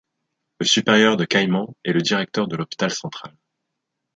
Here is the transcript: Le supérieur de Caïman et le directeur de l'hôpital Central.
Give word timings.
Le 0.59 0.65
supérieur 0.65 1.15
de 1.15 1.25
Caïman 1.25 1.75
et 1.85 1.93
le 1.93 2.01
directeur 2.01 2.47
de 2.47 2.55
l'hôpital 2.55 2.89
Central. 2.89 3.37